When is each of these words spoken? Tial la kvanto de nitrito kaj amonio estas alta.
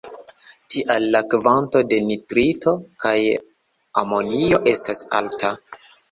Tial 0.75 1.03
la 1.15 1.19
kvanto 1.33 1.81
de 1.91 1.99
nitrito 2.05 2.73
kaj 3.03 3.13
amonio 4.03 4.61
estas 4.73 5.03
alta. 5.21 5.53